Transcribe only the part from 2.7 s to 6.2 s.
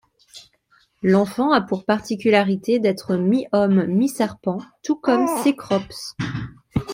d'être mi-homme mi-serpent, tout comme Cécrops.